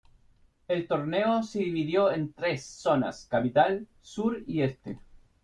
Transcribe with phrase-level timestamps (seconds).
[0.67, 4.97] El torneo se dividió en tres zonas: capital, sur y este.